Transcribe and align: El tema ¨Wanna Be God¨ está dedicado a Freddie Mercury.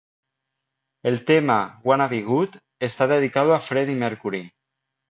El 1.03 1.23
tema 1.25 1.79
¨Wanna 1.83 2.07
Be 2.07 2.23
God¨ 2.23 2.57
está 2.79 3.05
dedicado 3.05 3.53
a 3.53 3.59
Freddie 3.59 3.95
Mercury. 3.95 4.49